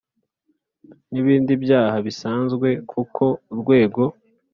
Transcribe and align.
cy 1.11 1.17
ibindi 1.21 1.53
byaha 1.63 1.97
bisanzwe 2.07 2.67
kuko 2.91 3.23
Urwego 3.51 4.03